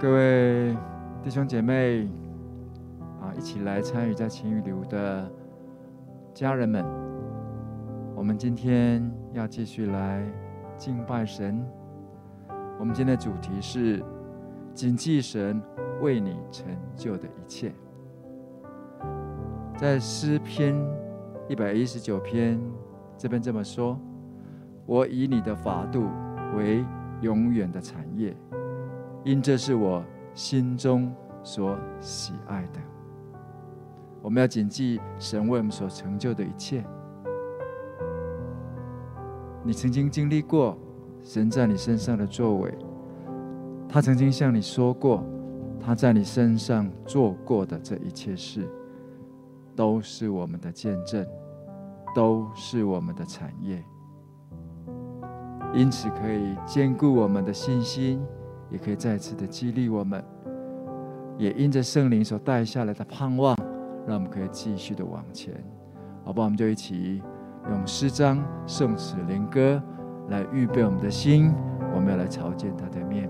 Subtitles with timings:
[0.00, 0.74] 各位
[1.22, 2.08] 弟兄姐妹
[3.20, 5.30] 啊，一起来参与在晴雨里屋的
[6.32, 6.82] 家人们，
[8.16, 10.26] 我们今天要继续来
[10.78, 11.62] 敬拜神。
[12.78, 14.02] 我们今天的主题是
[14.72, 15.60] 谨记神
[16.00, 16.64] 为你成
[16.96, 17.70] 就的一切。
[19.76, 20.74] 在诗篇
[21.46, 22.58] 一百一十九篇
[23.18, 24.00] 这边这么说
[24.86, 26.08] ：“我以你的法度
[26.56, 26.82] 为
[27.20, 28.34] 永远的产业。”
[29.22, 30.02] 因这是我
[30.34, 32.80] 心中所喜爱的，
[34.22, 36.82] 我们要谨记神为我们所成就的一切。
[39.62, 40.76] 你曾经经历过
[41.22, 42.74] 神在你身上的作为，
[43.86, 45.22] 他曾经向你说过
[45.78, 48.66] 他在你身上做过的这一切事，
[49.76, 51.26] 都是我们的见证，
[52.14, 53.84] 都是我们的产业。
[55.74, 58.18] 因此可以坚固我们的信心。
[58.70, 60.22] 也可以再次的激励我们，
[61.36, 63.56] 也因着圣灵所带下来的盼望，
[64.06, 65.52] 让我们可以继续的往前，
[66.24, 66.44] 好不好？
[66.46, 67.22] 我们就一起
[67.68, 69.82] 用诗章、颂词、灵歌
[70.28, 71.52] 来预备我们的心，
[71.94, 73.28] 我们要来朝见他的面。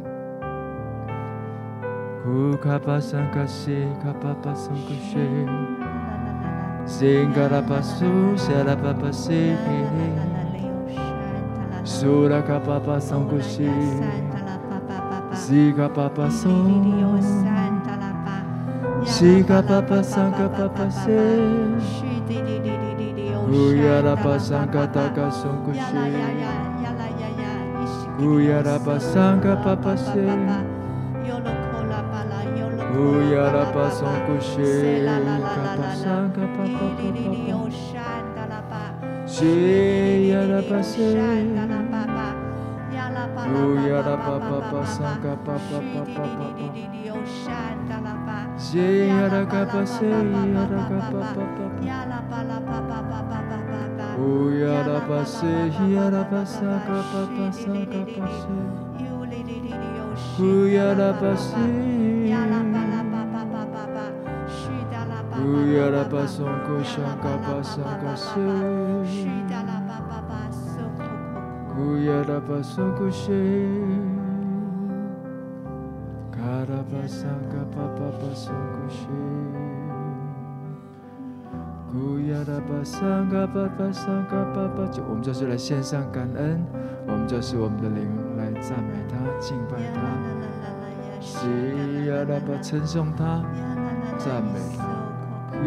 [15.51, 17.19] Siga papa son.
[19.05, 21.19] Siga papa sanga papa se.
[23.51, 25.83] Uya la pasanga taka son kushe.
[28.23, 30.27] Uya la pasanga papa se.
[32.95, 34.63] Uya la Siga
[40.63, 42.20] la.
[65.45, 69.80] Uyara pasan koşan kapasan kasır.
[84.93, 86.61] 就我们就是来献上感恩，
[87.07, 90.01] 我们就是我们的灵来赞美他、敬拜他，
[91.21, 91.47] 西
[92.07, 93.45] 呀拉巴称颂他、
[94.19, 94.85] 赞美他，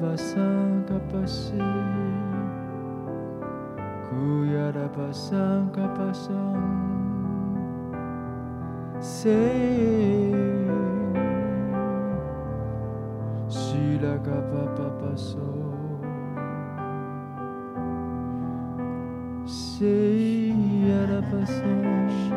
[0.00, 1.58] basanga passé.
[4.08, 6.56] Kuyara basanga passant.
[9.00, 10.32] C'est
[13.48, 15.38] si la capa papasso.
[19.46, 20.52] C'est
[20.86, 22.27] yara passant.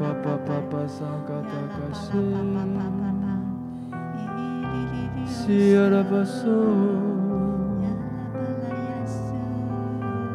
[0.00, 2.24] pa pa pa pa sangata kashi
[5.28, 6.56] Sierra baso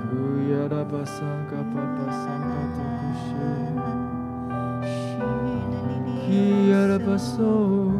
[0.06, 2.22] Kuyara basanga pa yarabaso.
[2.22, 3.42] sangata kashi
[6.22, 7.95] Kiyara baso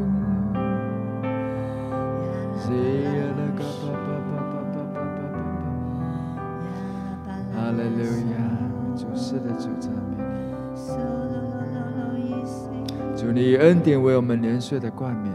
[13.26, 15.34] 主，你恩典为我们年岁的冠冕，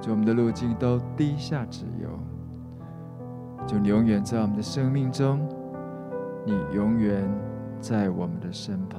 [0.00, 2.08] 主，我们的路径都低下只有。
[3.66, 5.40] 主，你永远在我们的生命中，
[6.46, 7.28] 你永远
[7.80, 8.97] 在我们的身旁。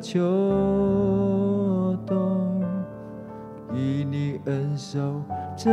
[0.00, 0.20] 秋
[2.06, 2.62] 冬，
[3.72, 4.98] 以你恩手
[5.56, 5.70] 遮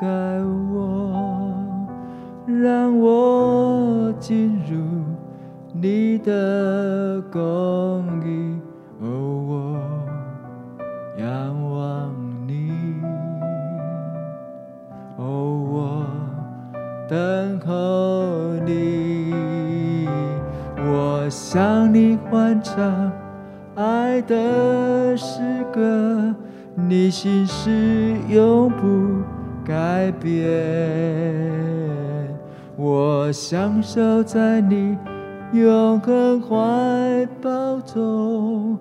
[0.00, 0.06] 盖
[0.72, 1.12] 我，
[2.46, 4.76] 让我进入
[5.72, 8.58] 你的公义。
[9.00, 9.06] 哦，
[9.48, 9.80] 我
[11.18, 12.12] 仰望
[12.46, 12.72] 你，
[15.18, 15.22] 哦，
[15.70, 16.06] 我
[17.08, 19.34] 等候你，
[20.78, 23.11] 我向你欢唱。
[23.74, 25.40] 爱的诗
[25.72, 26.34] 歌，
[26.74, 27.70] 你心事
[28.28, 29.22] 永不
[29.64, 30.30] 改变。
[32.76, 34.98] 我享受在你
[35.52, 38.78] 永恒怀抱中，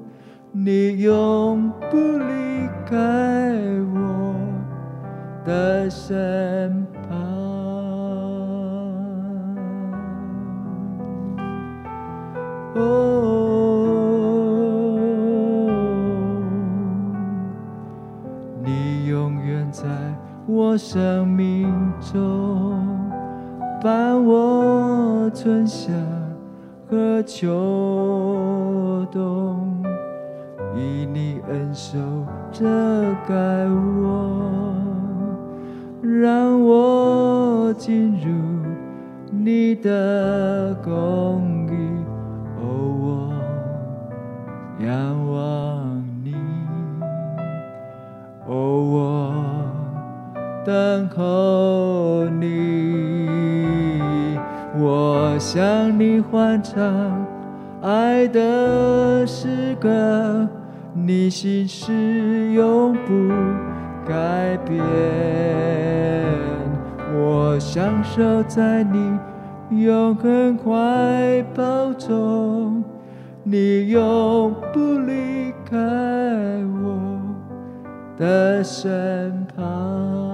[0.52, 3.54] 你永不离开
[3.94, 4.36] 我
[5.46, 7.18] 的身旁。
[12.76, 13.11] 哦。
[20.72, 21.68] 我生命
[22.00, 22.80] 中，
[23.84, 25.92] 伴我春夏
[26.90, 29.84] 和秋冬，
[30.74, 32.00] 以你恩手
[32.54, 32.64] 遮
[33.28, 33.36] 盖
[34.02, 34.42] 我，
[36.02, 38.30] 让我进入
[39.30, 41.76] 你的公义。
[42.62, 42.72] 哦，
[43.02, 43.34] 我
[44.86, 44.90] 仰
[45.30, 45.71] 望
[50.64, 53.28] 等候你，
[54.80, 57.26] 我向你欢唱
[57.82, 60.48] 爱的诗歌，
[60.94, 63.30] 你心事永不
[64.08, 64.80] 改变。
[67.16, 69.18] 我享受在你
[69.84, 72.84] 永恒怀抱中，
[73.44, 75.76] 你永不离开
[76.84, 77.20] 我
[78.16, 80.31] 的身旁。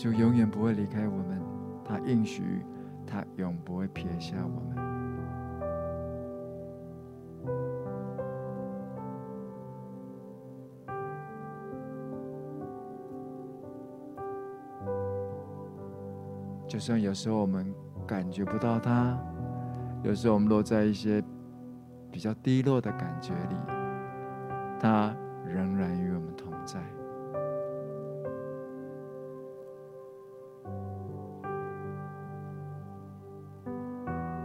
[0.00, 1.38] 就永远不会离开我们，
[1.84, 2.64] 他应许，
[3.06, 4.90] 他永不会撇下我们。
[16.66, 17.70] 就算有时候我们
[18.06, 19.14] 感觉不到他，
[20.02, 21.22] 有时候我们落在一些
[22.10, 23.56] 比较低落的感觉里，
[24.80, 25.14] 他
[25.44, 26.80] 仍然与我们同在。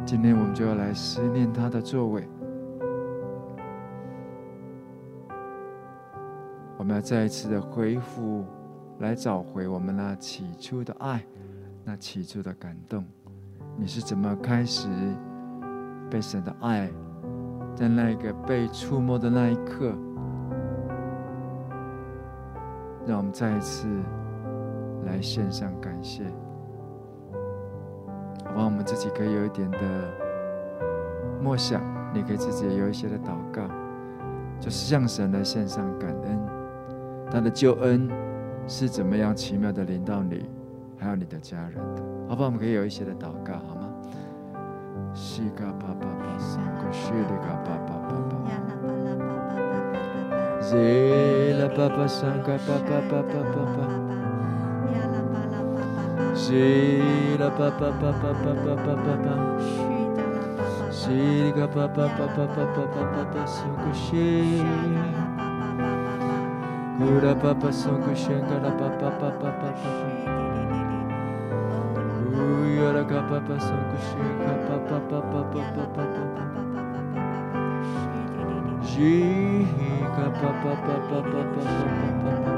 [0.06, 2.30] 今天我们就要来思念他的作为，
[6.78, 8.46] 我们要再一次的恢复，
[9.00, 11.26] 来找回我们那起初的爱。
[11.84, 13.04] 那起初的感动，
[13.78, 14.88] 你是怎么开始
[16.10, 16.88] 被神的爱，
[17.76, 19.92] 在那个被触摸的那一刻，
[23.08, 23.88] 让我们再一次
[25.06, 26.24] 来献上感谢。
[28.56, 29.78] 好吧，我们自己可以有一点的
[31.42, 31.82] 默想，
[32.14, 33.64] 你可以自己有一些的祷告，
[34.62, 36.40] 就是向神来献上感恩。
[37.30, 38.10] 他的救恩
[38.66, 40.46] 是怎么样奇妙的临到你？
[40.98, 42.46] 还有你的家人的，好不好？
[42.46, 43.90] 我们可以有一些的祷告，好吗？
[45.14, 48.32] 西嘎巴巴巴，三个西里嘎巴巴巴巴，
[50.62, 53.80] 西拉巴巴三嘎巴巴巴巴巴巴，
[56.36, 59.36] J'ai la papa papa papa papa
[60.92, 64.44] J'ai les gars papa papa papa papa si on coché
[67.00, 69.74] Gula papa sans coché la papa papa papa
[72.34, 76.04] Ouya la gars papa sans coché papa papa papa papa
[78.84, 79.66] J'ai
[80.18, 82.56] papa papa papa papa papa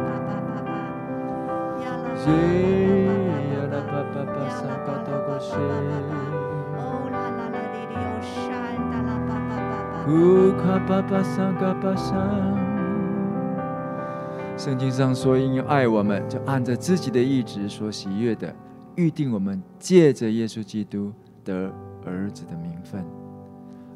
[2.26, 3.27] J'ai
[3.78, 9.46] 巴巴巴巴巴，三个西，乌拉巴巴三个西嘎拉巴巴
[10.80, 11.14] 巴
[11.54, 11.96] 巴巴巴。
[14.58, 18.52] 圣经上说：“因为爱我们，就按着自己的意志所喜悦的。”
[18.98, 21.72] 预定我们借着耶稣基督得
[22.04, 23.06] 儿子的名分，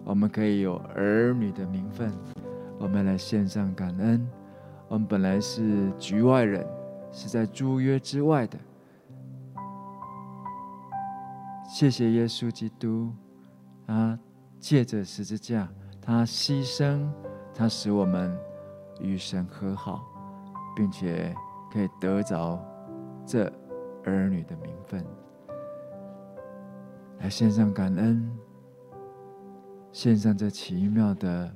[0.04, 2.14] 我们可以有儿女的名分。
[2.78, 4.30] 我们来献上感恩。
[4.88, 6.64] 我们本来是局外人，
[7.12, 8.60] 是在诸约之外的。
[11.74, 13.14] 谢谢耶稣基督，
[13.88, 14.20] 他
[14.60, 17.10] 借着十字架，他牺牲，
[17.54, 18.38] 他使我们
[19.00, 20.04] 与神和好，
[20.76, 21.34] 并且
[21.72, 22.60] 可以得着
[23.26, 23.50] 这。
[24.04, 25.06] 儿女的名分，
[27.20, 28.28] 来献上感恩，
[29.92, 31.56] 献上这奇妙的，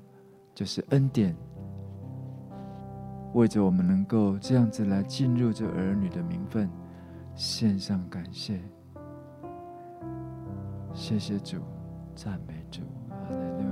[0.54, 1.36] 就是恩典，
[3.34, 6.70] 为着我们能够这样子来进入这儿女的名分，
[7.34, 8.62] 献上感谢，
[10.96, 11.58] 谢谢主，
[12.16, 13.70] 赞美主，哈利路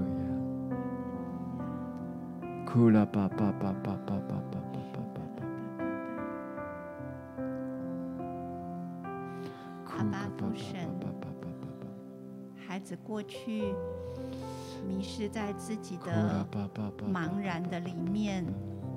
[2.59, 4.59] 亚，哭了吧吧吧吧吧吧吧。
[13.05, 13.73] 过去
[14.87, 16.45] 迷失在自己的
[17.11, 18.45] 茫然的里面，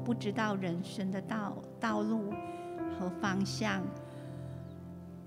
[0.04, 2.32] 不知道人生的道道路
[2.98, 3.82] 和方向，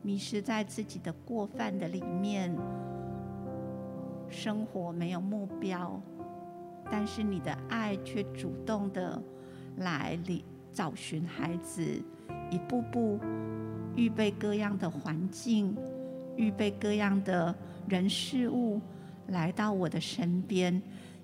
[0.01, 2.53] 迷失在自己的过犯的里面，
[4.29, 6.01] 生活没有目标，
[6.91, 9.21] 但是你的爱却主动的
[9.77, 11.81] 来里找寻孩子，
[12.51, 13.19] 一步步
[13.95, 15.75] 预备各样的环境，
[16.35, 17.55] 预备各样的。
[17.87, 18.79] 人事物
[19.29, 20.79] 来到我的身边，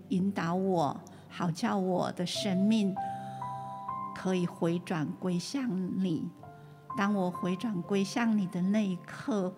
[0.09, 2.95] 引导我，好叫我的生命
[4.15, 5.69] 可以回转归向
[6.03, 6.27] 你。
[6.97, 9.53] 当我回转归向你的那一刻，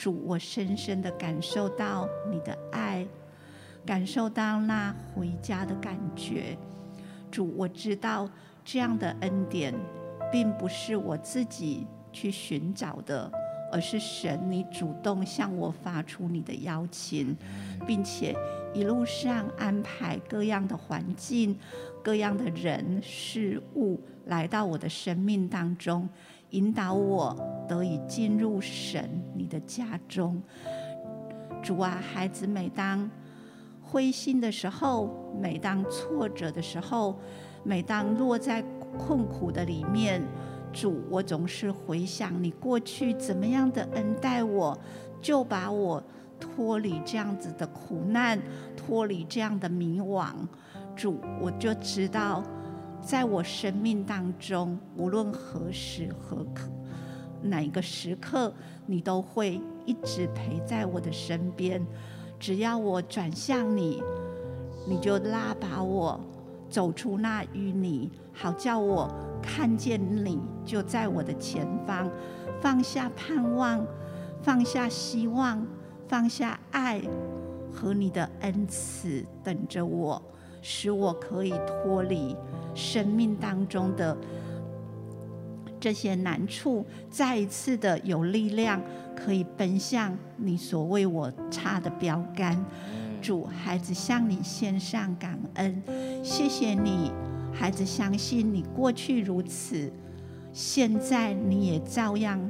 [0.00, 3.06] 主，我深深的感受到你的爱，
[3.84, 6.56] 感受到那回家的感觉。
[7.30, 8.26] 主，我知道
[8.64, 9.74] 这样的恩典
[10.32, 13.30] 并不是我自己去寻找的。
[13.72, 17.36] 而是神，你主动向我发出你的邀请，
[17.86, 18.34] 并且
[18.74, 21.56] 一路上安排各样的环境、
[22.02, 26.08] 各样的人事物来到我的生命当中，
[26.50, 27.36] 引导我
[27.68, 30.42] 得以进入神你的家中。
[31.62, 33.10] 主啊，孩子每当
[33.82, 37.18] 灰心的时候，每当挫折的时候，
[37.62, 38.62] 每当落在
[38.98, 40.22] 困苦的里面。
[40.72, 44.78] 主，我总是回想你过去怎么样的恩待我，
[45.20, 46.02] 就把我
[46.38, 48.40] 脱离这样子的苦难，
[48.76, 50.32] 脱离这样的迷惘。
[50.94, 52.42] 主，我就知道，
[53.02, 56.70] 在我生命当中，无论何时何刻，
[57.42, 58.52] 哪一个时刻，
[58.86, 61.84] 你都会一直陪在我的身边。
[62.38, 64.02] 只要我转向你，
[64.86, 66.20] 你就拉把我
[66.68, 69.08] 走出那淤泥，好叫我。
[69.42, 72.10] 看见你就在我的前方，
[72.60, 73.84] 放下盼望，
[74.42, 75.66] 放下希望，
[76.06, 77.00] 放下爱
[77.72, 80.22] 和你的恩慈，等着我，
[80.60, 82.36] 使我可以脱离
[82.74, 84.16] 生命当中的
[85.78, 88.80] 这些难处，再一次的有力量，
[89.16, 92.64] 可以奔向你所为我插的标杆。
[93.22, 95.82] 主，孩子向你献上感恩，
[96.22, 97.12] 谢谢你。
[97.52, 99.92] 孩子，相信你过去如此，
[100.52, 102.40] 现在你也照样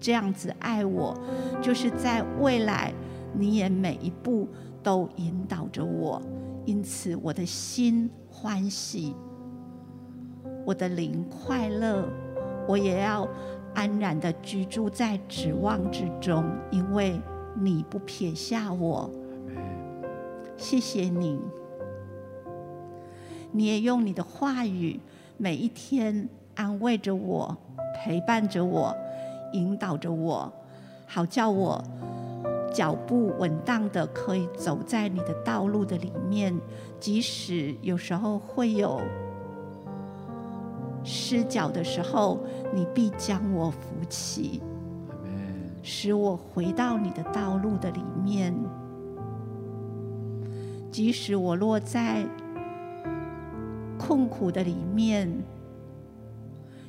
[0.00, 1.16] 这样子爱我，
[1.60, 2.92] 就是在未来，
[3.38, 4.48] 你也每一步
[4.82, 6.20] 都引导着我，
[6.64, 8.10] 因此我的心
[8.42, 9.14] 欢喜，
[10.66, 12.04] 我的灵快乐，
[12.66, 13.28] 我也要
[13.72, 17.20] 安然的居住在指望之中，因为
[17.54, 19.08] 你不撇下我，
[20.56, 21.38] 谢谢你。
[23.52, 24.98] 你也用你的话语，
[25.36, 27.56] 每一天安慰着我，
[27.94, 28.92] 陪伴着我，
[29.52, 30.52] 引导着我，
[31.06, 31.80] 好叫我
[32.74, 36.52] 脚步稳当的可以走在你的道路的里面，
[37.02, 39.00] 即使有时候会有
[41.02, 42.38] 失脚的时候，
[42.72, 44.62] 你必将我扶起，
[45.82, 48.54] 使我回到你的道路的里面。
[50.92, 52.24] 即使我落在
[53.98, 55.28] 困苦的里面，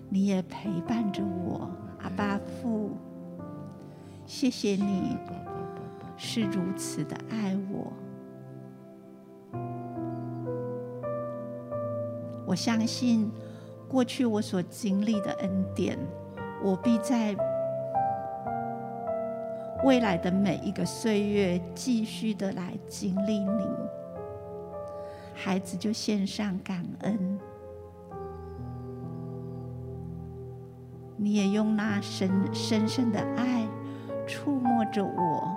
[0.10, 1.68] 你也陪伴着我，
[2.04, 2.92] 阿爸父，
[4.28, 5.18] 谢谢你
[6.18, 7.92] 是如此的爱我。
[12.54, 13.32] 我相信
[13.90, 15.98] 过去我所经历的恩典，
[16.64, 17.36] 我必在
[19.84, 23.66] 未来的每一个岁月继续的来经历你。
[25.34, 27.40] 孩子就献上感恩，
[31.18, 33.68] 你也用那深深深的爱
[34.28, 35.50] 触摸着我，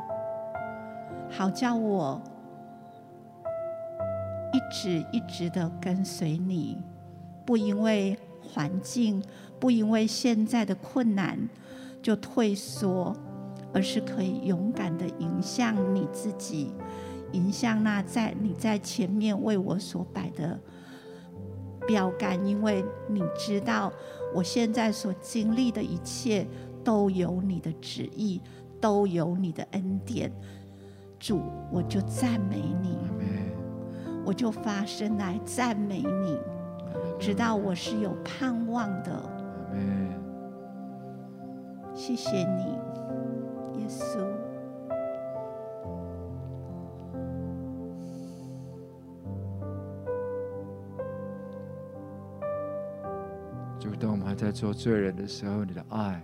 [1.29, 2.19] 好叫我
[4.71, 6.77] 直一直的跟随你，
[7.45, 9.23] 不因为环境，
[9.59, 11.49] 不因为现在的困难
[12.03, 13.15] 就退缩，
[13.73, 16.73] 而是可以勇敢的迎向你自己。
[17.33, 20.59] 迎向那在你在前面为我所摆的
[21.87, 23.93] 标杆，因为你知道
[24.35, 26.47] 我现在所经历的一切
[26.85, 28.41] 都有你的旨意，
[28.81, 30.33] 都有你的恩典。
[31.19, 31.41] 主，
[31.73, 32.97] 我就赞美你，
[34.27, 36.37] 我就发声来赞美你，
[37.17, 39.13] 直到我是有盼望的。
[41.95, 44.19] 谢谢你，耶稣。
[53.79, 56.21] 就当我们还在做罪人的时候，你的爱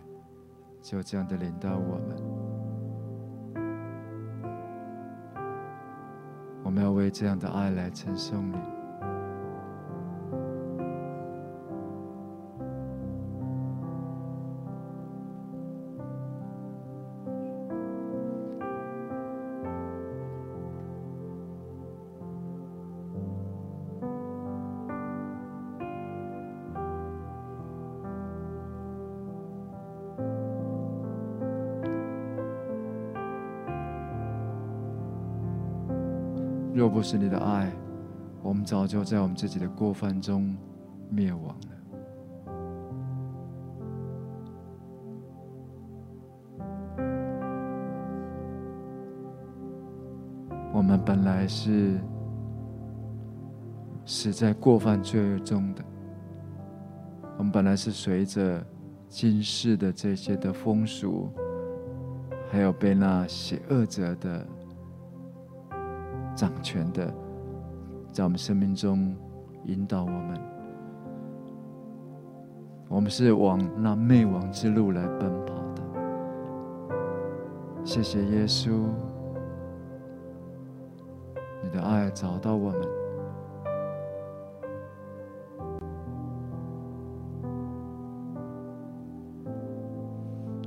[0.83, 2.42] 就这样的领到我们。
[6.73, 8.72] 们要为这样的爱来称颂你。
[36.83, 37.71] 若不是你的爱，
[38.43, 40.53] 我们早就在我们自己的过犯中
[41.09, 41.55] 灭亡了。
[50.73, 52.01] 我们本来是
[54.05, 55.85] 死在过犯罪恶中的，
[57.39, 58.61] 我们本来是随着
[59.07, 61.31] 今世的这些的风俗，
[62.51, 64.45] 还有被那邪恶者的。
[66.43, 67.07] 掌权的，
[68.11, 69.15] 在我们生命中
[69.67, 70.41] 引导我们，
[72.89, 75.83] 我们是往那灭亡之路来奔跑的。
[77.85, 78.89] 谢谢耶稣，
[81.63, 82.81] 你的爱找到我们，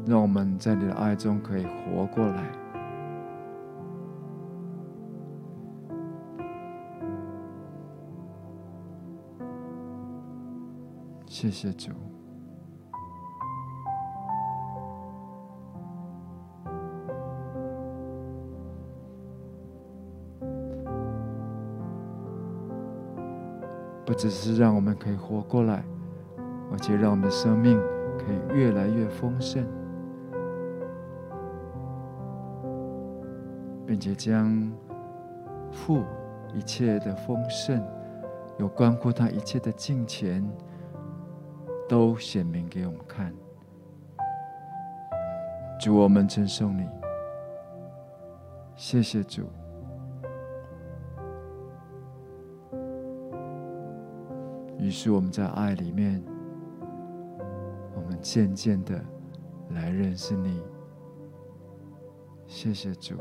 [0.07, 2.64] 让我们在你的爱中可以活过来。
[11.45, 11.91] 谢谢主，
[24.03, 25.83] 不只是让我们可以活过来，
[26.71, 27.79] 而且让我们的生命
[28.17, 29.63] 可以越来越丰盛，
[33.85, 34.71] 并且将
[35.71, 36.01] 父
[36.55, 37.79] 一切的丰盛，
[38.57, 40.43] 有关乎他一切的金钱。
[41.87, 43.33] 都显明给我们看，
[45.79, 46.89] 主，我们称颂你，
[48.75, 49.43] 谢谢主。
[54.79, 56.23] 于是我们在爱里面，
[57.95, 58.99] 我们渐渐的
[59.69, 60.61] 来认识你，
[62.47, 63.15] 谢谢主。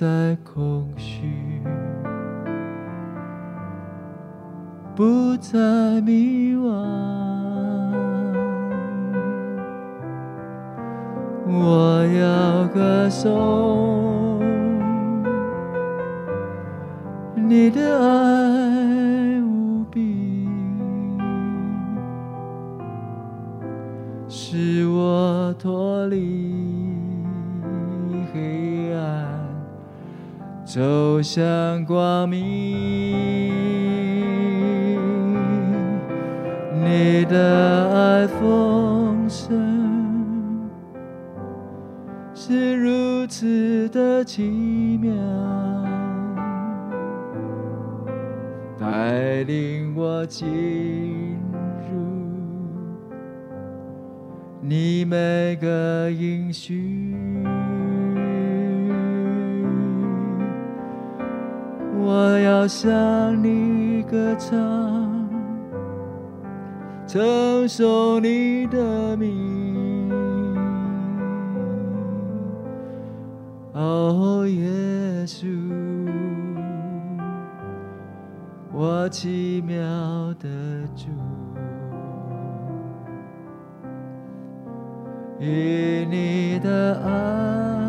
[0.00, 0.06] 再
[0.44, 1.60] 空虚，
[4.94, 6.68] 不再迷惘。
[11.48, 14.40] 我要歌颂
[17.34, 20.48] 你的爱无比，
[24.28, 26.54] 使我脱离
[28.32, 28.67] 黑，
[30.68, 32.38] 走向光明。
[36.84, 39.56] 你的爱丰盛。
[42.34, 45.10] 是如此的奇妙，
[48.78, 51.38] 带领我进
[51.90, 51.96] 入
[54.60, 57.07] 你每个应许。
[62.10, 62.88] 我要向
[63.44, 64.56] 你歌唱，
[67.06, 70.08] 承受你的名。
[73.74, 75.46] 哦，耶稣，
[78.72, 79.76] 我奇妙
[80.40, 80.48] 的
[80.96, 81.08] 主，
[85.38, 87.87] 以你的爱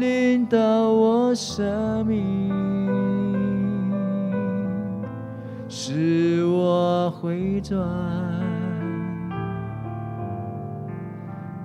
[0.00, 0.58] 临到
[0.90, 2.50] 我生命，
[5.68, 7.78] 使我回转。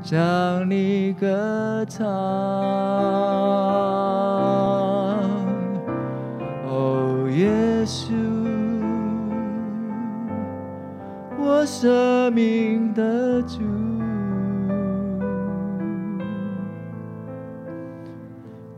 [0.03, 2.05] 向你歌唱，
[6.67, 7.49] 哦，耶
[7.85, 8.13] 稣，
[11.39, 13.61] 我生命的主，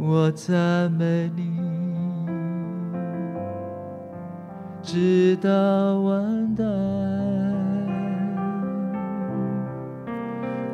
[0.10, 1.52] 我赞美你，
[4.82, 5.50] 直到
[6.00, 6.64] 万代。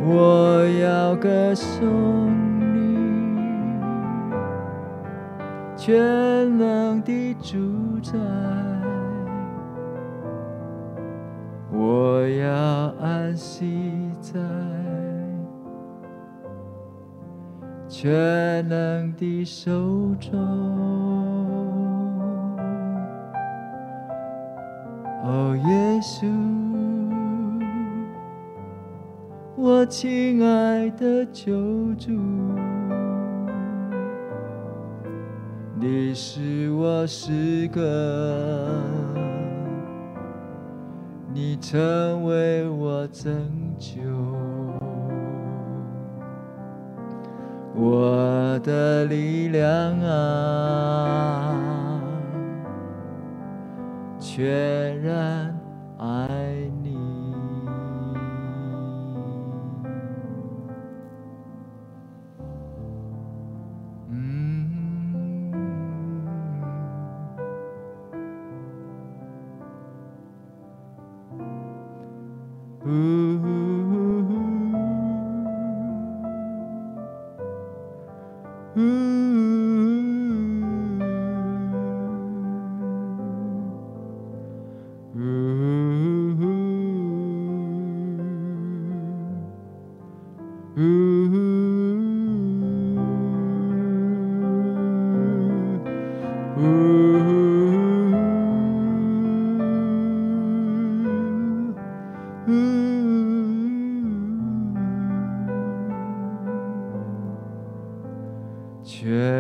[0.06, 2.30] 我要歌颂
[2.76, 3.42] 你，
[5.76, 5.98] 全
[6.60, 8.14] 能的主宰。
[11.72, 12.54] 我要
[13.02, 14.40] 安息在
[18.04, 19.72] 全能的手
[20.20, 20.38] 中。
[25.24, 26.28] 哦，耶稣。
[29.56, 31.54] 我亲爱的救
[31.94, 32.12] 主，
[35.80, 38.84] 你是我诗歌，
[41.34, 43.34] 你成为我拯
[43.80, 44.02] 救，
[47.76, 51.56] 我的力量啊，
[54.20, 55.53] 全然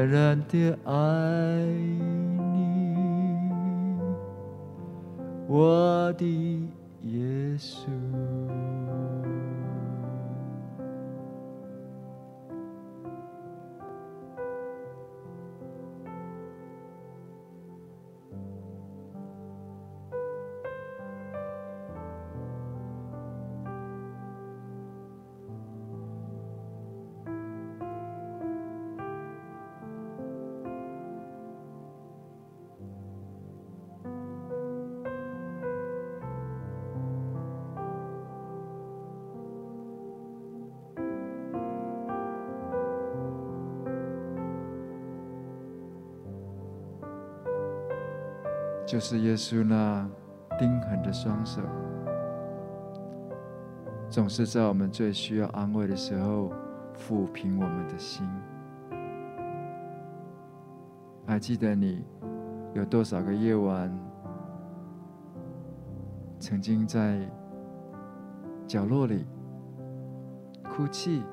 [0.09, 0.93] 然的爱
[2.53, 2.95] 你，
[5.47, 6.25] 我的
[7.01, 7.87] 耶稣。
[49.05, 50.09] 是耶稣那
[50.57, 51.61] 钉痕的双手，
[54.09, 56.53] 总是在我们最需要安慰的时候
[56.95, 58.25] 抚平我们的心。
[61.27, 62.05] 还记得你
[62.73, 63.93] 有多少个夜晚，
[66.39, 67.19] 曾经在
[68.65, 69.25] 角落里
[70.73, 71.23] 哭泣，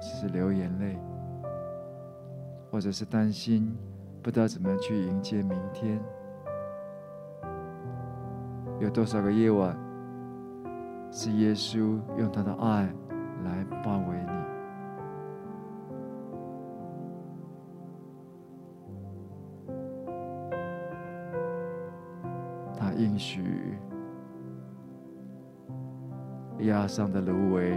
[0.00, 0.98] 只是流眼泪，
[2.70, 3.76] 或者是担心，
[4.22, 5.98] 不知道怎么去迎接明天？
[8.78, 9.74] 有多少个夜晚，
[11.10, 12.88] 是耶稣用他的爱
[13.44, 14.30] 来包围你？
[22.78, 23.78] 他应许，
[26.58, 27.72] 压上的芦苇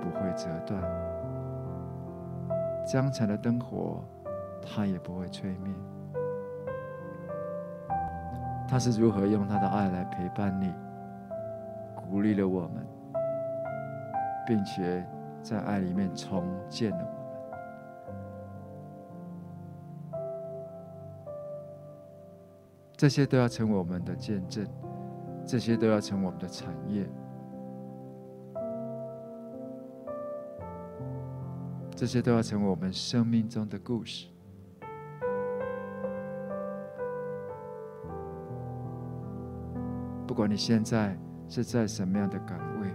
[0.00, 0.82] 不会折断，
[2.84, 4.04] 江城的灯火，
[4.62, 5.74] 他也不会吹灭。
[8.68, 10.72] 他是如何用他的爱来陪伴你，
[11.96, 12.86] 鼓励了我们，
[14.46, 15.04] 并且
[15.42, 17.10] 在爱里面重建了我们。
[22.96, 24.64] 这些都要成为我们的见证，
[25.44, 27.08] 这些都要成为我们的产业，
[31.96, 34.28] 这些都要成为我们生命中的故事。
[40.30, 42.88] 不管你现在是在什么样的岗位，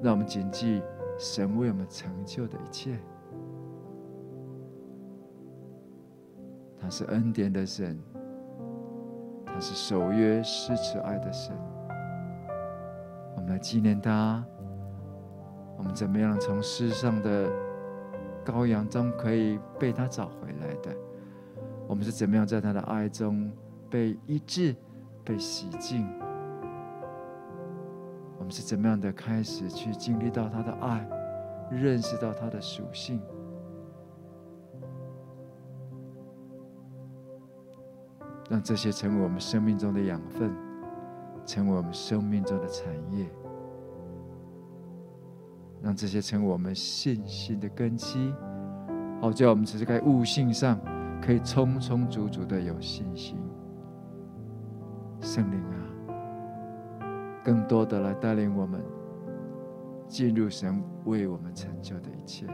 [0.00, 0.80] 让我们谨记
[1.18, 2.96] 神为我们成就的一切。
[6.78, 8.00] 他是恩典的神，
[9.44, 11.52] 他是守约施慈爱的神。
[13.34, 14.46] 我们来纪念他，
[15.76, 17.50] 我们怎么样从世上的
[18.44, 20.94] 羔羊中可以被他找回来的，
[21.88, 23.50] 我们是怎么样在他的爱中
[23.88, 24.76] 被医治、
[25.24, 26.06] 被洗净？
[28.38, 31.08] 我们是怎么样的开始去经历到他的爱，
[31.70, 33.20] 认识到他的属性，
[38.50, 40.54] 让这些成为我们生命中的养分，
[41.46, 43.26] 成为我们生命中的产业。
[45.84, 48.32] 让这些成为我们信心的根基，
[49.20, 50.80] 好叫我们只是在悟性上
[51.20, 53.36] 可以充充足足的有信心。
[55.20, 55.76] 圣灵啊，
[57.44, 58.82] 更多的来带领我们
[60.08, 62.46] 进入神为我们成就的一切。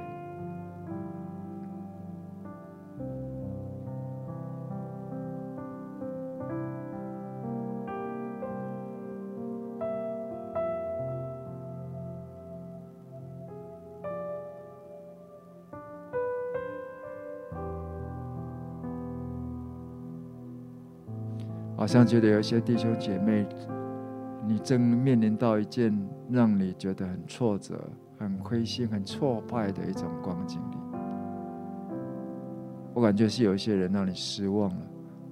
[21.90, 23.44] 好像觉得有些弟兄姐妹，
[24.46, 25.92] 你正面临到一件
[26.30, 27.82] 让你觉得很挫折、
[28.16, 30.76] 很灰心、很挫败的一种光景里。
[32.94, 34.82] 我感觉是有一些人让你失望了，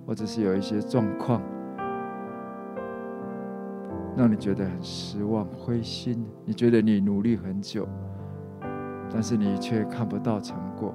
[0.04, 1.40] 或者是有一些状况
[4.16, 6.26] 让你觉得很失望、灰心。
[6.44, 7.86] 你觉得你努力很久，
[9.12, 10.92] 但是你却看不到成果。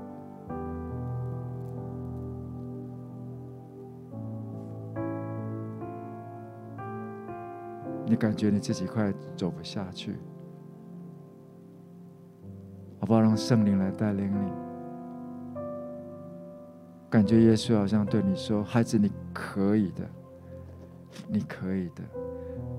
[8.14, 10.14] 你感觉你自己快走不下去，
[13.00, 13.20] 好不好？
[13.20, 14.52] 让圣灵来带领你。
[17.10, 20.08] 感觉耶稣好像对你说：“孩子，你可以的，
[21.28, 22.04] 你可以的，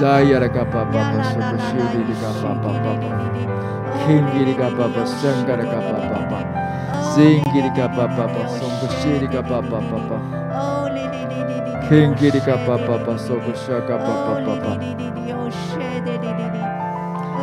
[0.00, 3.04] 扎亚拉嘎巴巴巴松古西里里嘎巴巴巴巴，
[4.06, 6.32] 辛吉里嘎巴巴香嘎拉嘎巴巴巴，
[7.02, 7.86] 辛吉里嘎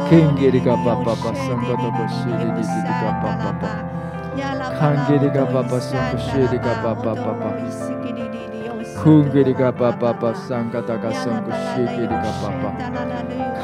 [0.05, 1.85] 巴巴巴松古西里嘎巴巴巴巴。
[1.85, 2.05] Kingiri ka pa pa pa soko shaka pa pa pa pa.
[2.05, 3.71] Kingiri ka pa pa pa sango toko shiri di di ka pa pa pa.
[4.77, 7.49] Kangiri ka pa pa sango shiri ka pa pa pa pa.
[9.01, 12.69] Kungiri ka pa pa pa sanga taka sango shiri ka pa pa.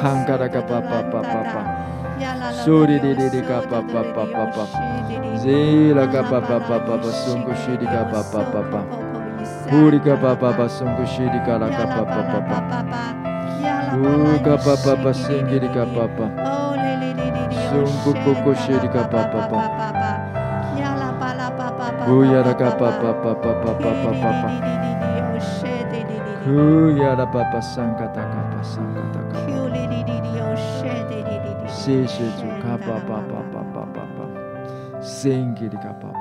[0.02, 1.62] Kangara ka pa pa pa pa pa.
[2.64, 4.66] Suri di di di ka pa pa pa pa pa.
[5.38, 8.82] Zila ka pa pa pa pa pa sango shiri ka pa pa pa pa.
[9.72, 13.21] Purika papa papa sunggu shirika laka papa papa.
[13.92, 16.32] Uga papa pasengiri kapapa.
[17.68, 19.52] Sungku koko shiri kapapa.
[22.08, 24.50] Uya raka papa papa papa papa.
[26.48, 29.60] Uya raka papa sangkata kapa sangkata kapa.
[31.68, 34.26] Sese tu kapa papa papa papa.
[35.04, 36.16] Sengiri kapapa.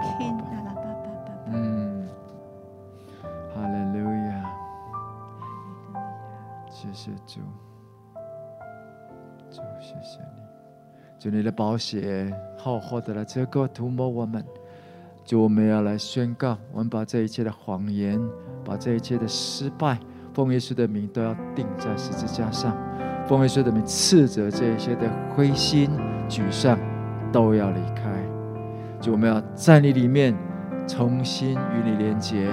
[7.33, 7.39] 主，
[9.49, 10.43] 主谢谢你，
[11.17, 14.45] 主你的宝血好好的来遮盖涂抹我们，
[15.25, 18.21] 主我们要来宣告，我们把这一切的谎言，
[18.65, 19.97] 把这一切的失败，
[20.35, 22.77] 奉耶稣的名都要钉在十字架上，
[23.29, 25.89] 奉耶稣的名斥责这一些的灰心
[26.29, 26.77] 沮丧
[27.31, 28.11] 都要离开，
[29.01, 30.37] 主我们要在你里面
[30.85, 32.49] 重新与你连结，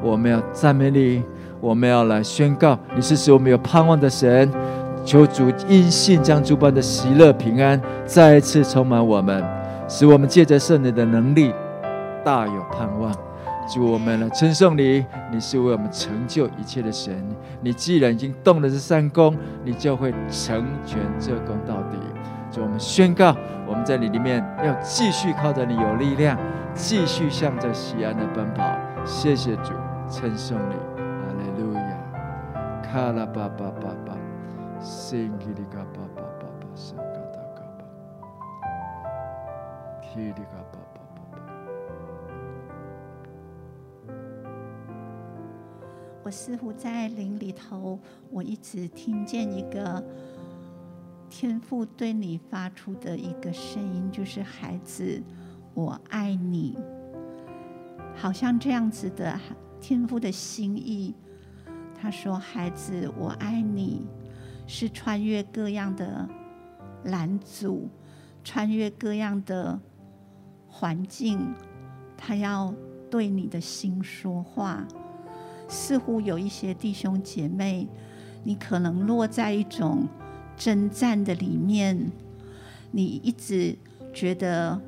[0.00, 1.24] 我们要赞美你。
[1.60, 4.50] 我们要来宣告，你是使我们有盼望的神。
[5.04, 9.42] 求主因信将诸般的喜乐平安再一次充满我们，
[9.88, 11.54] 使我们借着圣灵的能力
[12.22, 13.10] 大有盼望。
[13.66, 17.14] 主，我们来称颂你，你是为我们成就一切的神。
[17.62, 21.96] 你既然已经动了这善工，你就会成全这工到底。
[22.50, 23.34] 主，我们宣告，
[23.66, 26.36] 我们在你里面要继续靠着你有力量，
[26.74, 28.64] 继续向着西安的奔跑。
[29.04, 29.72] 谢谢主，
[30.10, 30.89] 称颂你。
[32.90, 34.18] 卡拉巴巴巴巴，
[34.82, 37.84] 圣吉里嘎巴巴巴巴，圣嘎达嘎巴，
[40.02, 40.80] 提里嘎巴。
[46.24, 47.96] 我似乎在林里头，
[48.28, 50.04] 我一直听见一个
[51.28, 55.22] 天父对你发出的一个声音，就是“孩子，
[55.74, 56.76] 我爱你”，
[58.16, 59.38] 好像这样子的
[59.80, 61.14] 天父的心意。
[62.00, 64.06] 他说：“孩子，我爱你，
[64.66, 66.26] 是穿越各样的
[67.04, 67.90] 拦阻，
[68.42, 69.78] 穿越各样的
[70.66, 71.54] 环境，
[72.16, 72.72] 他要
[73.10, 74.86] 对你的心说话。
[75.68, 77.86] 似乎有一些弟兄姐妹，
[78.44, 80.08] 你可能落在一种
[80.56, 82.10] 征战的里面，
[82.90, 83.76] 你一直
[84.14, 84.80] 觉得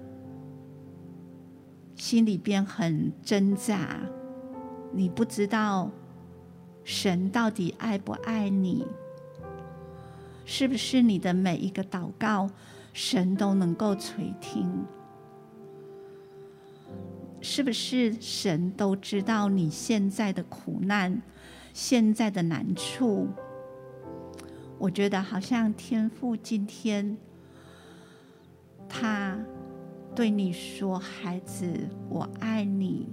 [1.94, 4.01] 心里边很挣扎，
[4.92, 5.90] 你不知道。”
[6.85, 8.87] 神到底爱不爱你？
[10.45, 12.51] 是不是你的每一个祷告，
[12.93, 14.85] 神都能够垂听？
[17.41, 21.22] 是不是神都知道你现在的苦难、
[21.72, 23.28] 现在的难处？
[24.78, 27.16] 我觉得好像天父今天，
[28.89, 29.39] 他
[30.14, 33.09] 对你说：“孩子，我爱你。”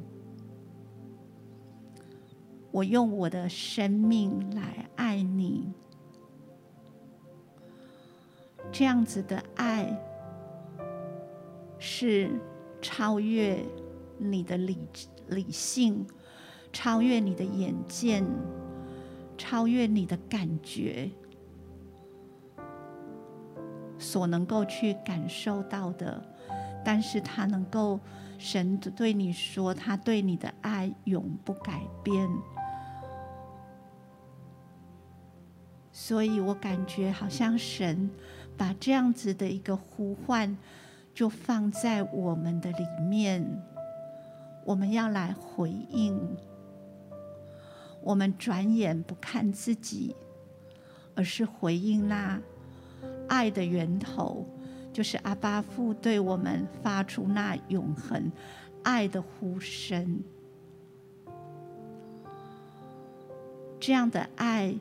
[2.72, 5.74] 我用我的生命来爱你，
[8.72, 9.99] 这样子的爱
[11.80, 12.30] 是
[12.82, 13.59] 超越
[14.17, 14.78] 你的理
[15.30, 16.05] 理性，
[16.72, 18.24] 超越你的眼见，
[19.36, 21.09] 超越你的感觉
[23.97, 26.24] 所能够去感受到的，
[26.86, 27.99] 但是他能够，
[28.38, 32.30] 神对你说，他对你的爱永不改变。
[36.10, 38.10] 所以我感觉好像神
[38.57, 40.57] 把这样子的一个呼唤，
[41.14, 43.45] 就放在我们的里面，
[44.66, 46.20] 我们要来回应。
[48.01, 50.16] 我们转眼不看自己，
[51.14, 52.41] 而是回应那
[53.28, 54.47] 爱的源头，
[54.91, 58.32] 就是阿巴父对我们发出那永恒
[58.82, 60.24] 爱的呼声。
[63.80, 64.74] 这样的爱。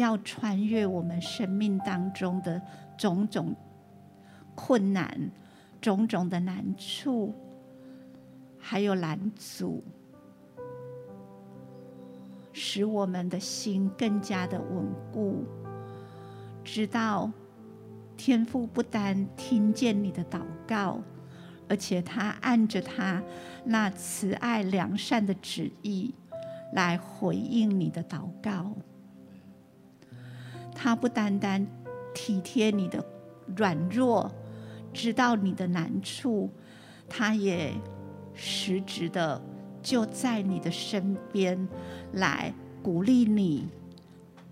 [0.00, 2.60] 要穿越我们生命当中的
[2.98, 3.54] 种种
[4.54, 5.30] 困难、
[5.80, 7.32] 种种的难处，
[8.58, 9.82] 还有拦阻，
[12.52, 15.44] 使我们的心更加的稳固。
[16.62, 17.30] 知道
[18.16, 21.00] 天父不单听见你的祷告，
[21.68, 23.22] 而且他按着他
[23.64, 26.14] 那慈爱良善的旨意
[26.74, 28.76] 来回应你的祷告。
[30.82, 31.66] 他不单单
[32.14, 33.04] 体贴你的
[33.54, 34.32] 软弱，
[34.94, 36.50] 知道你的难处，
[37.06, 37.74] 他也
[38.32, 39.42] 实质的
[39.82, 41.68] 就在你的身边
[42.12, 43.68] 来鼓励你，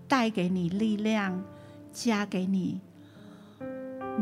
[0.07, 1.43] 带给你力量，
[1.91, 2.79] 加给你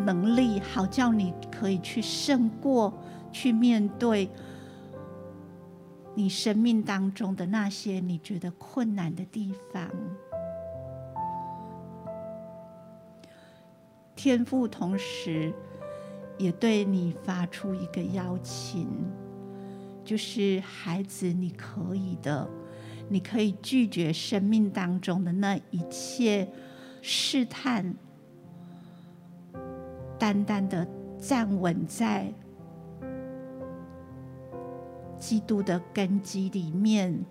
[0.05, 2.95] 能力，好叫你可以去胜过，
[3.33, 4.31] 去面对
[6.15, 9.91] 你生命当中的那些你觉得困难的地方。
[14.27, 15.53] 天赋同时
[16.37, 18.89] 也对你发出一个邀请，
[20.05, 22.51] 就是孩子，你可以的，
[23.09, 26.49] 你可以拒绝生命当中的那一切
[27.01, 27.95] 试探，
[30.19, 30.85] 单单的
[31.21, 32.35] 站稳在
[35.17, 37.25] 基督的根基里面，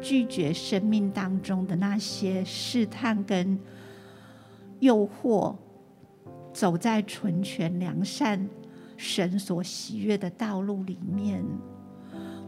[0.00, 3.56] 拒绝生命当中的那些试探跟
[4.80, 5.54] 诱惑。
[6.58, 8.48] 走在纯全良善、
[8.96, 11.40] 神所喜悦的道路里面，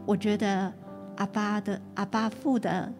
[0.05, 0.73] 我觉得
[1.15, 2.91] 阿爸的阿爸父的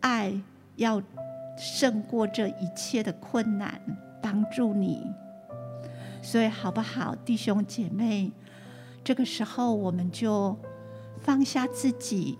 [0.00, 0.38] 爱
[0.76, 1.02] 要
[1.56, 3.80] 胜过这一切的困难，
[4.20, 5.02] 帮助你。
[6.20, 8.30] 所以好不好，弟兄姐妹？
[9.02, 10.54] 这个时候我们就
[11.16, 12.38] 放下自己，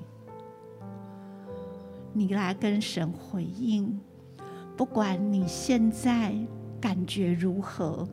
[2.13, 3.99] 你来跟神回应，
[4.77, 6.35] 不管你现在。
[6.81, 8.09] 感觉如何？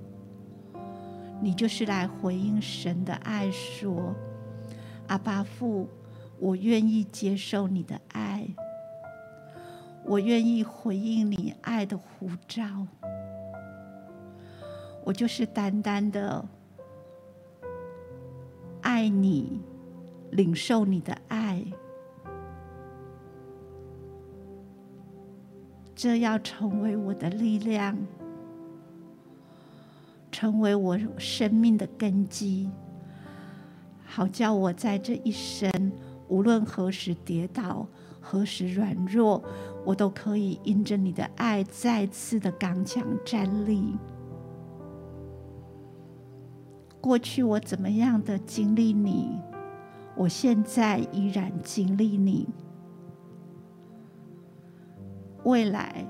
[1.42, 4.16] 你就是来回应神的爱，说
[5.08, 5.88] ：“阿爸父，
[6.40, 8.48] 我愿意接受你的爱，
[10.06, 12.88] 我愿意回应你爱的呼召。
[15.04, 16.44] 我就是单单的
[18.82, 19.62] 爱你，
[20.32, 21.64] 领受你的爱，
[25.94, 27.98] 这要成为我的力量。”
[30.36, 32.70] 成为我生命的根基，
[34.04, 35.72] 好叫我在这一生，
[36.28, 37.88] 无论何时跌倒，
[38.20, 39.42] 何时软弱，
[39.86, 43.96] 我都可以因着你的爱再次的刚强站立。
[47.00, 49.40] 过去我怎么样的经历你，
[50.18, 52.46] 我现在依然经历你。
[55.46, 56.06] 未来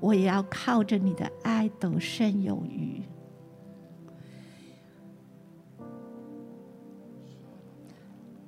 [0.00, 3.00] 我也要靠着你的爱得胜有余。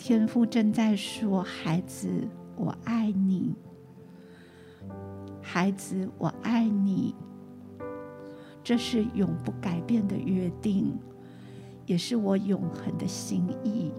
[0.09, 3.57] 天父正在说：“孩子，我爱你。
[5.43, 7.13] 孩子，我爱你。
[8.63, 10.97] 这是永不改变的约定，
[11.87, 13.91] 也是我永恒的心意，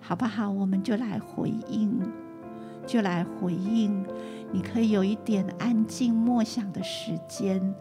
[0.00, 0.48] 好不好？
[0.48, 2.00] 我们就来回应，
[2.86, 4.06] 就来回应。
[4.52, 7.74] 你可以有一点安静默想的时间，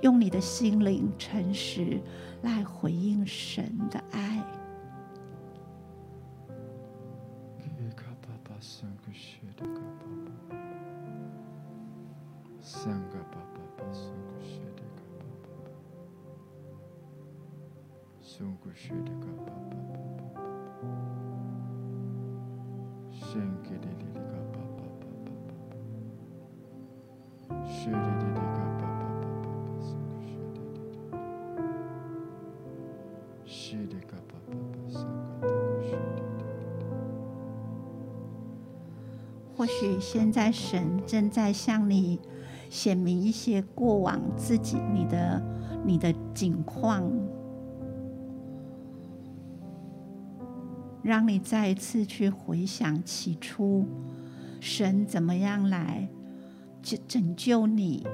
[0.00, 2.00] 用你的心灵诚实
[2.42, 4.42] 来回应神的爱。”
[39.62, 42.18] 或许现在神正在向你
[42.68, 45.40] 显明一些过往自己你的
[45.84, 47.08] 你的境况，
[51.02, 53.86] 让你再一次去回想起初
[54.60, 56.08] 神怎么样来
[56.82, 58.06] 拯拯救你，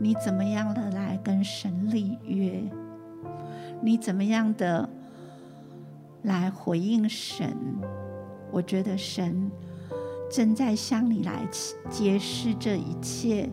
[0.00, 2.62] 你怎么样的来跟神立约？
[3.80, 4.88] 你怎么样的
[6.22, 7.56] 来回应神？
[8.50, 9.50] 我觉得神
[10.30, 11.46] 正在向你来
[11.90, 13.48] 揭示这一切，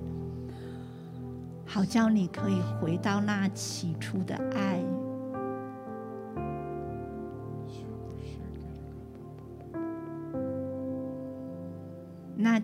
[1.66, 4.85] 好叫你可以回到那起初的爱。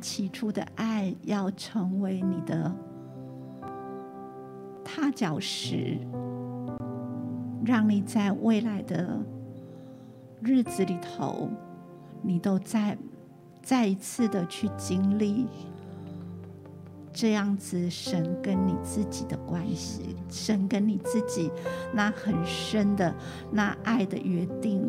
[0.02, 2.76] 起初的爱要成为你的
[4.84, 5.98] 踏脚石，
[7.64, 9.20] 让你在未来的
[10.42, 11.48] 日子里头，
[12.24, 12.98] 你都再
[13.62, 15.46] 再一次的去经历
[17.14, 21.52] 这样子神跟你自己的关系，神跟你自己
[21.94, 23.14] 那很深的
[23.52, 24.82] 那爱的约定。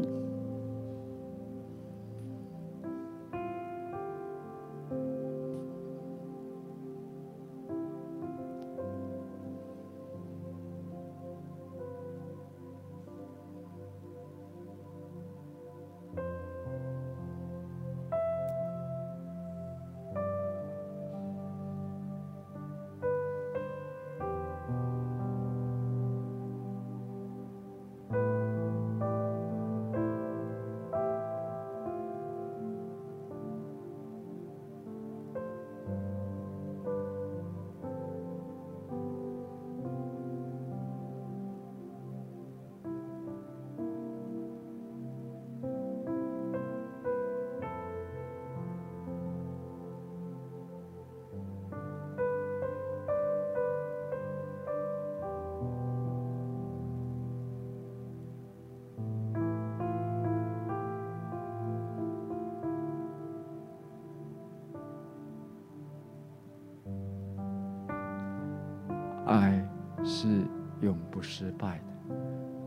[71.22, 71.84] 失败的，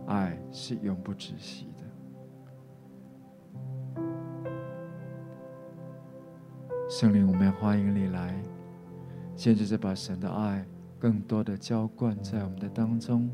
[0.08, 1.84] 爱是永不止息的。
[6.90, 8.42] 圣灵，我们欢迎你来，
[9.36, 10.66] 现在就把神的爱
[10.98, 13.30] 更多的浇灌在我们的当中，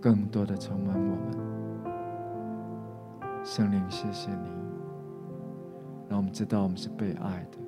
[0.00, 1.36] 更多的充满我们。
[3.44, 4.48] 圣灵，谢谢你。
[6.08, 7.58] 让我们知道我们是被爱的，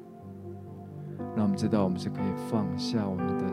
[1.38, 3.44] 让我们知道我们是可以放下我们的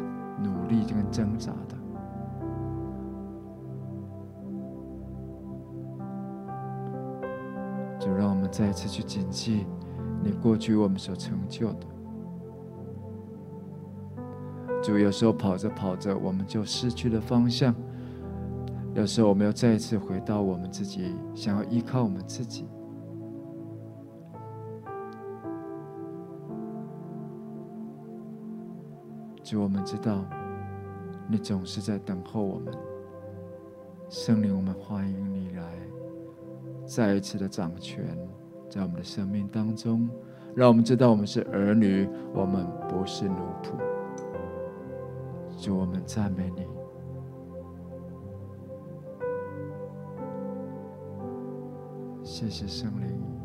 [0.41, 1.75] 努力跟挣扎的。
[7.99, 9.67] 就让我们再一次去谨记
[10.23, 11.85] 你过去我们所成就的。
[14.81, 17.71] 主，有时候跑着跑着，我们就失去了方向；
[18.95, 22.65] 有时候，我们要再一次回到我们自己，想要依靠我们自己。
[29.45, 30.25] 主，我们知道，
[31.29, 32.73] 你总是在等候我们。
[34.09, 35.63] 圣灵，我们欢迎你来，
[36.83, 38.17] 再一次的掌权
[38.67, 40.09] 在我们的生命当中，
[40.55, 43.77] 让我们知道我们是儿女，我们不是奴仆。
[45.59, 46.65] 主，我们赞美你。
[52.23, 53.44] 谢谢圣灵。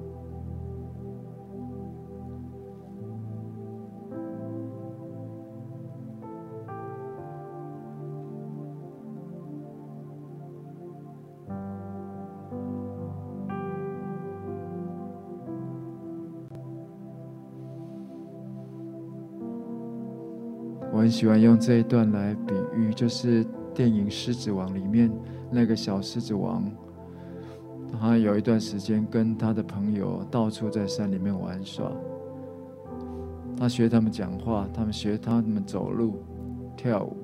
[21.11, 23.45] 喜欢用这一段来比喻，就是
[23.75, 25.11] 电影《狮子王》里面
[25.51, 26.65] 那个小狮子王，
[27.99, 31.91] 他有一段时间跟他的朋友到处在山里面玩耍，
[33.57, 36.23] 他学他们讲话，他们学他们走路、
[36.77, 37.17] 跳舞，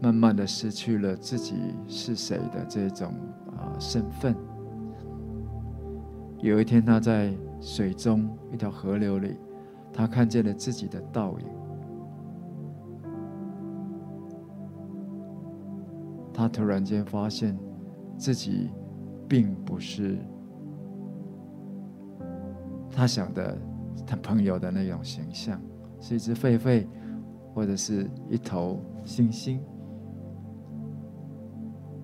[0.00, 1.54] 慢慢的失去了自己
[1.86, 3.14] 是谁的这种
[3.56, 4.34] 啊身份。
[6.40, 9.36] 有一天，他在水中一条河流里，
[9.92, 11.46] 他看见了自己的倒影。
[16.48, 17.56] 突然间发现
[18.16, 18.70] 自己
[19.28, 20.18] 并不是
[22.90, 23.56] 他想的
[24.06, 25.60] 他朋友的那种形象，
[26.00, 26.86] 是一只狒狒，
[27.54, 29.60] 或者是一头猩猩。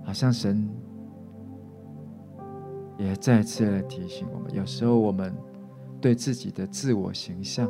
[0.05, 0.69] 好像神
[2.99, 5.35] 也再次来提醒我们：有时候我们
[6.01, 7.69] 对自己的自我形象，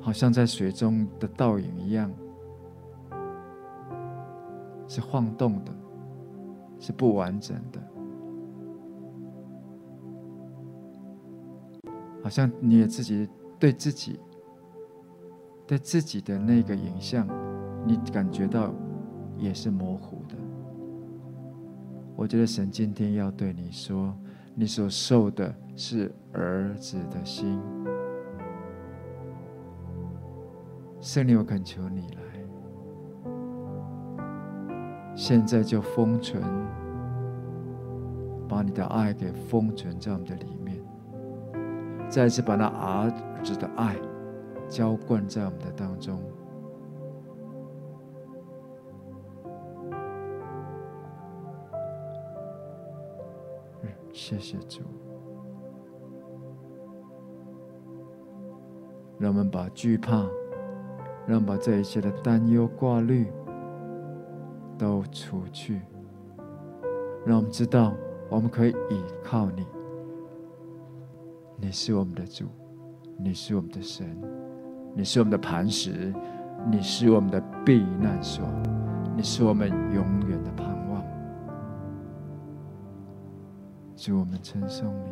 [0.00, 2.10] 好像在水中的倒影一样。
[4.96, 5.70] 是晃动的，
[6.80, 7.78] 是不完整的。
[12.22, 13.28] 好像你也自己
[13.58, 14.18] 对自己、
[15.66, 17.28] 对自己的那个影像，
[17.86, 18.72] 你感觉到
[19.36, 20.34] 也是模糊的。
[22.16, 24.16] 我觉得神今天要对你说，
[24.54, 27.60] 你所受的是儿子的心。
[31.02, 32.25] 圣灵，我恳求你了。
[35.28, 36.40] 现在就封存，
[38.48, 40.80] 把你的爱给封存在我们的里面，
[42.08, 43.10] 再次把那儿
[43.42, 43.96] 子的爱
[44.68, 46.22] 浇灌在我们的当中。
[54.12, 54.82] 谢谢主，
[59.18, 60.24] 让我们把惧怕。
[61.26, 63.26] 让我们把这一切的担忧挂虑
[64.78, 65.80] 都除去，
[67.24, 67.94] 让我们知道
[68.28, 69.66] 我们可以倚靠你。
[71.58, 72.44] 你是我们的主，
[73.18, 74.06] 你是我们的神，
[74.94, 76.12] 你是我们的磐石，
[76.70, 78.44] 你是我们的避难所，
[79.16, 81.02] 你是我们永远的盼望。
[83.96, 85.10] 主，我们称颂你。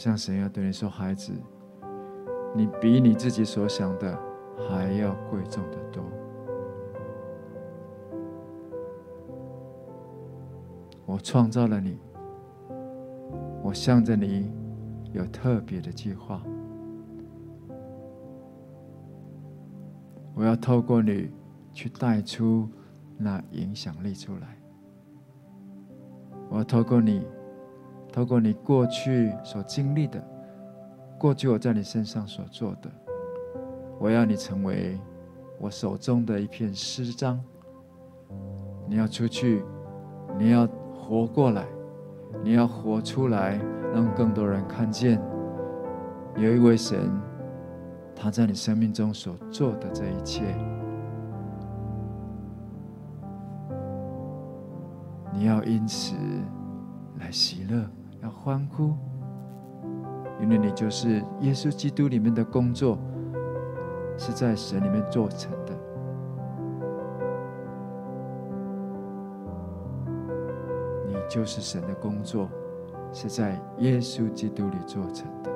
[0.00, 1.30] 像神要对你说：“孩子，
[2.56, 4.18] 你比你自己所想的
[4.56, 6.02] 还要贵重得多。
[11.04, 11.98] 我创造了你，
[13.62, 14.50] 我向着你
[15.12, 16.42] 有特别的计划。
[20.34, 21.30] 我要透过你
[21.74, 22.66] 去带出
[23.18, 24.56] 那影响力出来。
[26.48, 27.22] 我要透过你。”
[28.12, 30.22] 透过你过去所经历的，
[31.18, 32.90] 过去我在你身上所做的，
[33.98, 34.98] 我要你成为
[35.60, 37.40] 我手中的一片诗章。
[38.88, 39.64] 你要出去，
[40.36, 41.64] 你要活过来，
[42.42, 43.60] 你要活出来，
[43.94, 45.22] 让更多人看见
[46.36, 46.98] 有一位神，
[48.16, 50.42] 他在你生命中所做的这一切。
[55.32, 56.16] 你要因此
[57.20, 57.88] 来喜乐。
[58.42, 58.94] 欢呼，
[60.40, 62.98] 因为你就是耶稣基督里面的工作，
[64.16, 65.74] 是在神里面做成的。
[71.06, 72.48] 你就是神的工作，
[73.12, 75.50] 是在耶稣基督里做成的。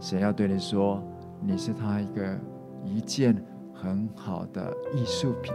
[0.00, 1.02] 神要对你说，
[1.38, 2.38] 你是他一个
[2.82, 3.36] 一件
[3.74, 5.52] 很好的艺术品，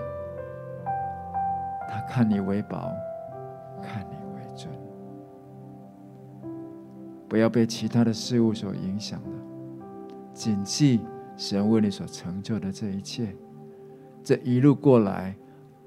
[1.89, 2.91] 他看你为宝。
[3.83, 4.05] 看
[7.31, 9.29] 不要被其他的事物所影响了。
[10.33, 10.99] 谨记
[11.37, 13.33] 神为你所成就的这一切，
[14.21, 15.33] 这一路过来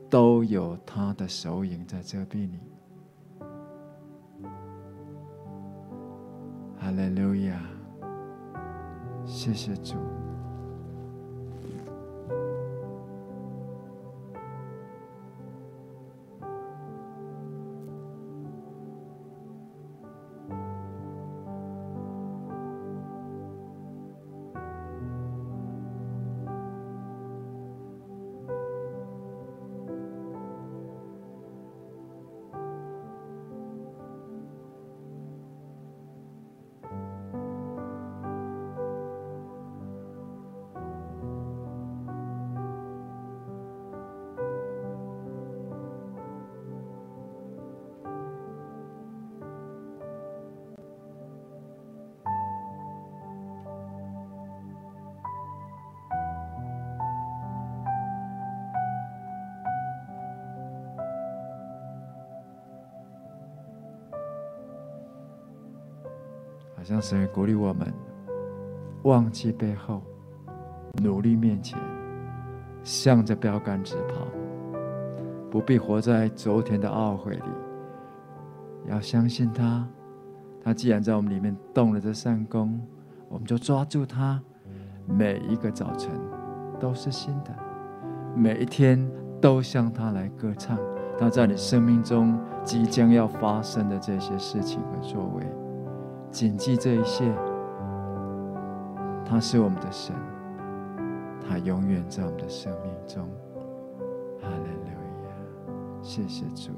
[0.08, 2.60] 都有他的手影在遮蔽你。
[6.78, 7.60] 哈利路亚，
[9.26, 9.96] 谢谢主。
[66.94, 67.92] 让神鼓励我们，
[69.02, 70.00] 忘记背后，
[71.02, 71.76] 努力面前，
[72.84, 74.28] 向着标杆直跑，
[75.50, 77.42] 不必活在昨天的懊悔里。
[78.86, 79.84] 要相信他，
[80.62, 82.80] 他既然在我们里面动了这善工，
[83.28, 84.40] 我们就抓住他。
[85.04, 86.12] 每一个早晨
[86.78, 87.50] 都是新的，
[88.36, 89.04] 每一天
[89.40, 90.78] 都向他来歌唱。
[91.18, 95.44] 他在你生命中即将要发生的这些事情和作为，
[96.34, 97.32] 谨记这一切。
[99.24, 100.12] 他是我们的神，
[101.48, 103.22] 他永远在我们的生命中。
[104.42, 104.88] 哈利路
[105.28, 105.30] 亚，
[106.02, 106.72] 谢谢主，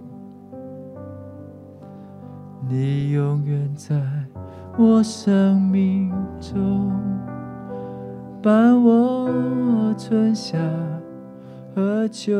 [2.68, 3.98] 你永远在
[4.76, 6.92] 我生命中，
[8.42, 10.58] 伴我春夏
[11.74, 12.34] 和秋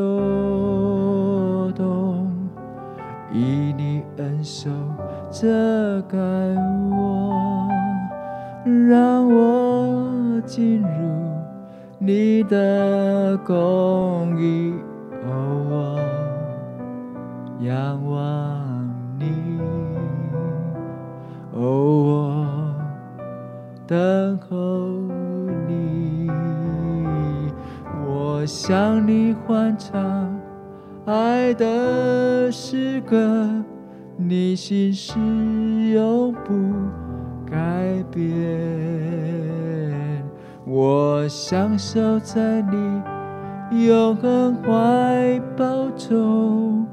[1.75, 2.06] 冬，
[3.39, 4.71] 以你恩手
[5.31, 7.69] 遮盖我，
[8.89, 10.89] 让我进入
[11.99, 14.73] 你的公义，
[15.27, 16.01] 哦，我
[17.63, 19.61] 仰望你，
[21.53, 21.61] 哦，
[22.07, 22.75] 我
[23.87, 24.57] 等候
[25.69, 26.31] 你，
[28.07, 30.26] 我向你欢唱。
[31.07, 33.65] 爱的诗歌，
[34.17, 35.15] 你心事
[35.93, 36.53] 永不
[37.49, 38.27] 改变，
[40.67, 42.61] 我享受在
[43.71, 46.85] 你永恒怀抱中，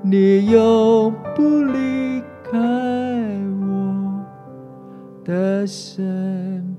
[0.00, 2.58] 你永不离开
[3.60, 4.24] 我
[5.22, 6.69] 的身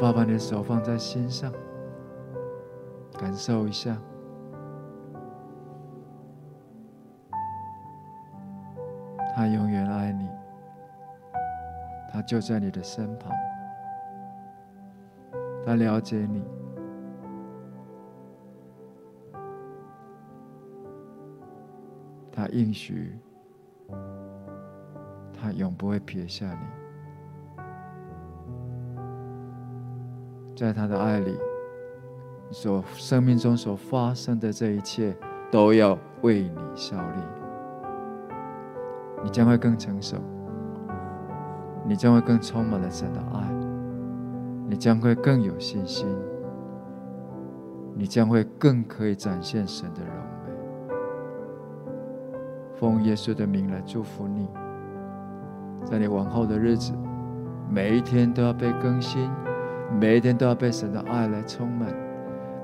[0.00, 1.52] 爸，把你的手放在心上，
[3.18, 3.94] 感受一下，
[9.34, 10.26] 他永远爱你，
[12.10, 13.30] 他就在你的身旁，
[15.66, 16.42] 他了解你，
[22.32, 23.18] 他应许，
[25.34, 26.79] 他永不会撇下你。
[30.60, 31.38] 在他的爱里，
[32.50, 35.16] 所生命中所发生的这一切，
[35.50, 37.22] 都要为你效力。
[39.24, 40.18] 你将会更成熟，
[41.86, 43.50] 你将会更充满了神的爱，
[44.68, 46.06] 你将会更有信心，
[47.94, 50.52] 你将会更可以展现神的荣美。
[52.74, 54.46] 奉耶稣的名来祝福你，
[55.86, 56.92] 在你往后的日子，
[57.70, 59.26] 每一天都要被更新。
[59.98, 61.92] 每一天都要被神的爱来充满，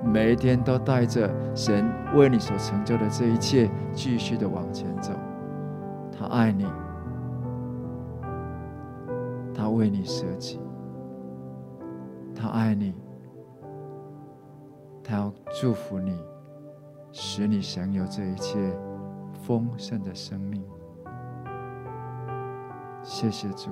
[0.04, 5.12] 每一天都带着神为你所成就的这一切，继续的往前走。
[6.16, 6.66] 他爱你，
[9.54, 10.60] 他为你舍己，
[12.34, 12.94] 他爱你，
[15.02, 16.18] 他要祝福你，
[17.12, 18.56] 使你享有这一切
[19.32, 20.64] 丰盛的生命。
[23.02, 23.70] 谢谢主，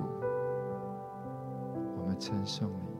[1.97, 2.94] 我们称颂你。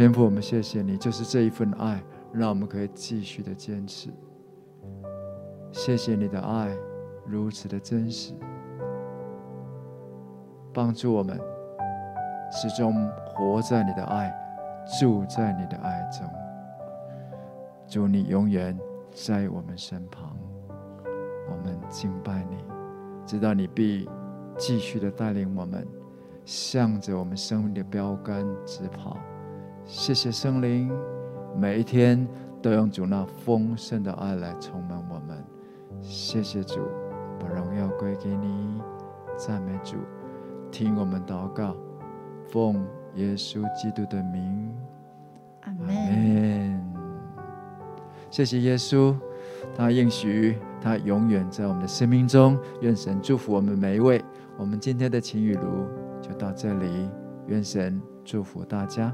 [0.00, 4.08] 天父，我们谢谢你，就是这一份爱，让我们可以继续的坚持。
[5.72, 6.74] 谢谢你的爱
[7.26, 8.32] 如此的真实，
[10.72, 11.38] 帮助我们
[12.50, 12.94] 始终
[13.26, 14.34] 活在你的爱，
[14.98, 16.26] 住在你的爱中。
[17.86, 18.74] 祝你永远
[19.12, 20.34] 在我们身旁，
[21.50, 22.56] 我们敬拜你，
[23.26, 24.08] 知道你必
[24.56, 25.86] 继续的带领我们，
[26.46, 29.18] 向着我们生命的标杆直跑。
[29.84, 30.90] 谢谢圣灵，
[31.56, 32.26] 每一天
[32.62, 35.44] 都用主那丰盛的爱来充满我们。
[36.00, 36.80] 谢谢主，
[37.38, 38.80] 把荣耀归给你，
[39.36, 39.96] 赞美主，
[40.70, 41.76] 听我们祷告，
[42.48, 44.72] 奉耶稣基督的名，
[45.62, 46.80] 阿门。
[48.30, 49.14] 谢谢耶稣，
[49.74, 52.56] 他应许他永远在我们的生命中。
[52.80, 54.22] 愿神祝福我们每一位。
[54.56, 55.88] 我们今天的晴雨炉
[56.22, 57.08] 就到这里，
[57.48, 59.12] 愿神祝福大家。